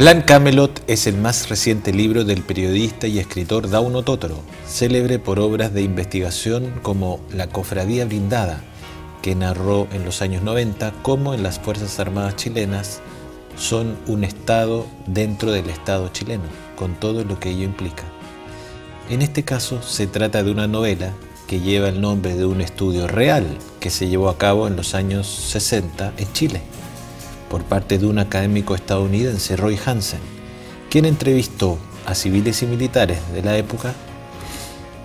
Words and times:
Plan 0.00 0.22
Camelot 0.22 0.82
es 0.86 1.06
el 1.06 1.18
más 1.18 1.50
reciente 1.50 1.92
libro 1.92 2.24
del 2.24 2.40
periodista 2.40 3.06
y 3.06 3.18
escritor 3.18 3.68
Dauno 3.68 4.02
Totoro, 4.02 4.40
célebre 4.66 5.18
por 5.18 5.38
obras 5.38 5.74
de 5.74 5.82
investigación 5.82 6.72
como 6.80 7.20
La 7.34 7.48
Cofradía 7.48 8.06
Blindada, 8.06 8.62
que 9.20 9.34
narró 9.34 9.88
en 9.92 10.06
los 10.06 10.22
años 10.22 10.42
90 10.42 10.94
cómo 11.02 11.34
en 11.34 11.42
las 11.42 11.58
Fuerzas 11.58 12.00
Armadas 12.00 12.36
chilenas 12.36 13.02
son 13.58 13.94
un 14.06 14.24
Estado 14.24 14.86
dentro 15.06 15.52
del 15.52 15.68
Estado 15.68 16.08
chileno, 16.08 16.44
con 16.76 16.94
todo 16.94 17.22
lo 17.22 17.38
que 17.38 17.50
ello 17.50 17.64
implica. 17.64 18.04
En 19.10 19.20
este 19.20 19.42
caso 19.42 19.82
se 19.82 20.06
trata 20.06 20.42
de 20.42 20.50
una 20.50 20.66
novela 20.66 21.12
que 21.46 21.60
lleva 21.60 21.90
el 21.90 22.00
nombre 22.00 22.36
de 22.36 22.46
un 22.46 22.62
estudio 22.62 23.06
real 23.06 23.44
que 23.80 23.90
se 23.90 24.08
llevó 24.08 24.30
a 24.30 24.38
cabo 24.38 24.66
en 24.66 24.76
los 24.76 24.94
años 24.94 25.26
60 25.26 26.14
en 26.16 26.32
Chile 26.32 26.62
por 27.50 27.64
parte 27.64 27.98
de 27.98 28.06
un 28.06 28.18
académico 28.18 28.74
estadounidense, 28.74 29.56
Roy 29.56 29.78
Hansen, 29.84 30.20
quien 30.88 31.04
entrevistó 31.04 31.78
a 32.06 32.14
civiles 32.14 32.62
y 32.62 32.66
militares 32.66 33.18
de 33.34 33.42
la 33.42 33.58
época 33.58 33.92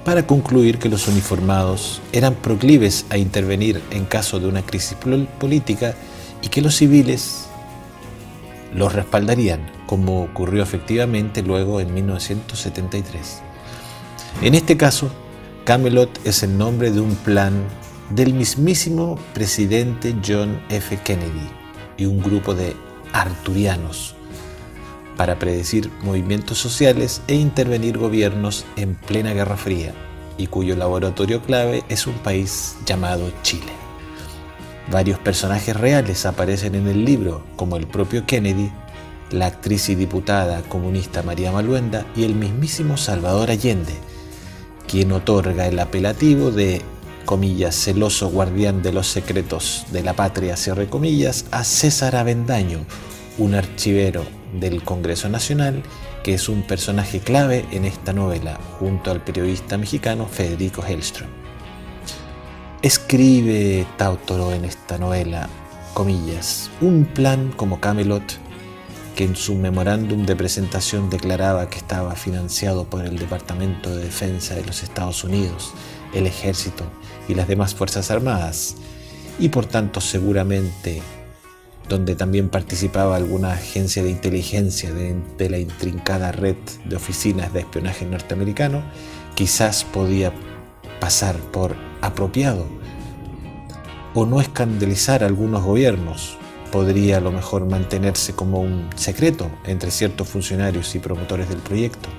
para 0.05 0.27
concluir 0.27 0.77
que 0.77 0.87
los 0.87 1.07
uniformados 1.07 2.01
eran 2.13 2.35
proclives 2.35 3.05
a 3.09 3.17
intervenir 3.17 3.81
en 3.89 4.05
caso 4.05 4.39
de 4.39 4.47
una 4.47 4.61
crisis 4.61 4.95
política 5.39 5.95
y 6.43 6.49
que 6.49 6.61
los 6.61 6.75
civiles 6.75 7.47
los 8.73 8.93
respaldarían, 8.93 9.71
como 9.87 10.21
ocurrió 10.21 10.61
efectivamente 10.61 11.41
luego 11.41 11.79
en 11.79 11.93
1973. 11.93 13.41
En 14.43 14.53
este 14.53 14.77
caso, 14.77 15.09
Camelot 15.63 16.19
es 16.25 16.43
el 16.43 16.55
nombre 16.55 16.91
de 16.91 16.99
un 16.99 17.15
plan 17.15 17.63
del 18.11 18.35
mismísimo 18.35 19.17
presidente 19.33 20.15
John 20.23 20.61
F. 20.69 20.99
Kennedy, 21.03 21.49
y 21.97 22.05
un 22.05 22.21
grupo 22.21 22.53
de 22.53 22.75
arturianos 23.13 24.15
para 25.17 25.39
predecir 25.39 25.89
movimientos 26.03 26.57
sociales 26.57 27.21
e 27.27 27.35
intervenir 27.35 27.97
gobiernos 27.97 28.65
en 28.75 28.95
plena 28.95 29.33
Guerra 29.33 29.57
Fría 29.57 29.93
y 30.37 30.47
cuyo 30.47 30.75
laboratorio 30.75 31.41
clave 31.41 31.83
es 31.89 32.07
un 32.07 32.15
país 32.15 32.75
llamado 32.85 33.31
Chile. 33.41 33.71
Varios 34.91 35.17
personajes 35.19 35.75
reales 35.75 36.25
aparecen 36.25 36.75
en 36.75 36.87
el 36.87 37.05
libro, 37.05 37.43
como 37.55 37.77
el 37.77 37.87
propio 37.87 38.25
Kennedy, 38.25 38.71
la 39.31 39.47
actriz 39.47 39.89
y 39.89 39.95
diputada 39.95 40.61
comunista 40.63 41.23
María 41.23 41.51
Maluenda 41.51 42.05
y 42.15 42.23
el 42.23 42.35
mismísimo 42.35 42.97
Salvador 42.97 43.49
Allende, 43.49 43.93
quien 44.87 45.11
otorga 45.11 45.67
el 45.67 45.79
apelativo 45.79 46.51
de 46.51 46.81
comillas, 47.25 47.75
celoso 47.75 48.29
guardián 48.29 48.81
de 48.81 48.93
los 48.93 49.07
secretos 49.07 49.85
de 49.91 50.03
la 50.03 50.13
patria, 50.13 50.55
cierre 50.55 50.87
comillas, 50.87 51.45
a 51.51 51.63
César 51.63 52.15
Avendaño, 52.15 52.85
un 53.37 53.55
archivero 53.55 54.23
del 54.53 54.83
Congreso 54.83 55.27
Nacional 55.27 55.83
que 56.25 56.33
es 56.33 56.49
un 56.49 56.63
personaje 56.63 57.19
clave 57.19 57.65
en 57.69 57.85
esta 57.85 58.11
novela, 58.11 58.59
junto 58.79 59.11
al 59.11 59.23
periodista 59.23 59.77
mexicano 59.77 60.25
Federico 60.25 60.81
Hellström. 60.81 61.27
Escribe 62.81 63.85
Tautoro 63.95 64.51
en 64.51 64.65
esta 64.65 64.97
novela, 64.97 65.47
comillas, 65.93 66.71
un 66.81 67.05
plan 67.05 67.51
como 67.55 67.79
Camelot, 67.79 68.23
que 69.15 69.23
en 69.23 69.35
su 69.35 69.53
memorándum 69.53 70.25
de 70.25 70.35
presentación 70.35 71.11
declaraba 71.11 71.69
que 71.69 71.77
estaba 71.77 72.15
financiado 72.15 72.85
por 72.85 73.05
el 73.05 73.19
Departamento 73.19 73.95
de 73.95 74.05
Defensa 74.05 74.55
de 74.55 74.65
los 74.65 74.81
Estados 74.81 75.23
Unidos, 75.23 75.73
el 76.15 76.27
Ejército 76.27 76.83
y 77.27 77.35
las 77.35 77.47
demás 77.47 77.75
Fuerzas 77.75 78.09
Armadas, 78.09 78.75
y 79.37 79.49
por 79.49 79.65
tanto 79.65 80.01
seguramente 80.01 81.01
donde 81.89 82.15
también 82.15 82.49
participaba 82.49 83.15
alguna 83.15 83.51
agencia 83.53 84.01
de 84.03 84.09
inteligencia 84.09 84.91
de, 84.91 85.49
la 85.49 85.59
intrincada 85.59 86.31
red 86.31 86.55
de 86.85 86.95
oficinas 86.95 87.53
de 87.53 87.59
espionaje 87.59 88.05
norteamericano, 88.05 88.83
quizás 89.35 89.83
podía 89.83 90.33
pasar 90.99 91.35
por 91.37 91.75
apropiado 92.01 92.65
o 94.15 94.25
no 94.25 94.41
escandalizar 94.41 95.23
a 95.23 95.27
algunos 95.27 95.63
gobiernos, 95.63 96.37
podría 96.71 97.17
a 97.17 97.21
lo 97.21 97.31
mejor 97.31 97.69
mantenerse 97.69 98.33
como 98.33 98.61
un 98.61 98.89
secreto 98.95 99.51
entre 99.65 99.91
ciertos 99.91 100.27
funcionarios 100.27 100.95
y 100.95 100.99
promotores 100.99 101.49
del 101.49 101.59
proyecto. 101.59 102.09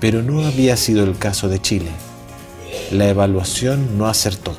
Pero 0.00 0.22
no 0.22 0.44
había 0.44 0.76
sido 0.76 1.04
el 1.04 1.18
caso 1.18 1.48
de 1.48 1.60
Chile, 1.60 1.90
la 2.90 3.08
evaluación 3.08 3.98
no 3.98 4.06
acertó. 4.06 4.54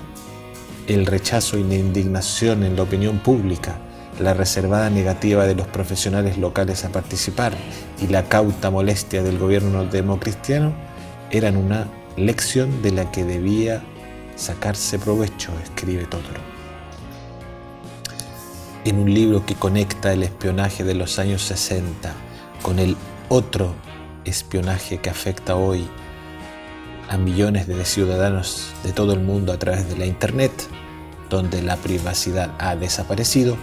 El 0.88 1.06
rechazo 1.06 1.58
y 1.58 1.64
la 1.64 1.76
indignación 1.76 2.64
en 2.64 2.76
la 2.76 2.84
opinión 2.84 3.20
pública, 3.20 3.78
la 4.20 4.34
reservada 4.34 4.90
negativa 4.90 5.46
de 5.46 5.56
los 5.56 5.68
profesionales 5.68 6.38
locales 6.38 6.84
a 6.86 6.90
participar 6.90 7.54
y 8.02 8.08
la 8.08 8.28
cauta 8.30 8.70
molestia 8.70 9.24
del 9.24 9.40
gobierno 9.40 9.86
democristiano 9.86 10.74
eran 11.32 11.58
una 11.58 11.88
lección 12.18 12.82
de 12.82 12.92
la 12.92 13.12
que 13.12 13.24
debía 13.24 13.82
sacarse 14.36 15.00
provecho, 15.00 15.52
escribe 15.64 16.04
Totoro. 16.04 16.42
En 18.86 19.00
un 19.00 19.14
libro 19.14 19.46
que 19.46 19.56
conecta 19.56 20.12
el 20.12 20.24
espionaje 20.24 20.84
de 20.84 20.94
los 20.94 21.18
años 21.18 21.42
60 21.44 22.14
con 22.62 22.80
el 22.80 22.98
otro 23.30 23.74
espionaje 24.26 24.98
que 24.98 25.10
afecta 25.10 25.56
hoy 25.56 25.88
a 27.14 27.18
millones 27.18 27.68
de 27.68 27.86
ciudadanos 27.86 28.74
de 28.84 28.92
todo 28.92 29.14
el 29.14 29.20
mundo 29.20 29.54
a 29.54 29.60
través 29.60 29.88
de 29.88 29.96
la 29.96 30.08
Internet, 30.08 30.52
donde 31.30 31.62
la 31.62 31.78
privacidad 31.78 32.56
ha 32.58 32.76
desaparecido, 32.76 33.56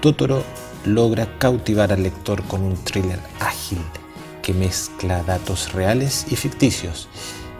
Totoro 0.00 0.42
logra 0.86 1.38
cautivar 1.38 1.92
al 1.92 2.02
lector 2.02 2.42
con 2.44 2.62
un 2.62 2.82
thriller 2.82 3.20
ágil 3.40 3.78
que 4.42 4.54
mezcla 4.54 5.22
datos 5.22 5.74
reales 5.74 6.26
y 6.30 6.36
ficticios 6.36 7.08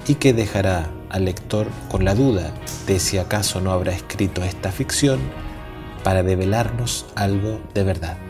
y 0.06 0.14
que 0.14 0.32
dejará 0.32 0.90
al 1.10 1.26
lector 1.26 1.66
con 1.90 2.06
la 2.06 2.14
duda 2.14 2.54
de 2.86 2.98
si 2.98 3.18
acaso 3.18 3.60
no 3.60 3.72
habrá 3.72 3.92
escrito 3.92 4.42
esta 4.42 4.72
ficción 4.72 5.20
para 6.04 6.22
develarnos 6.22 7.04
algo 7.16 7.60
de 7.74 7.84
verdad. 7.84 8.27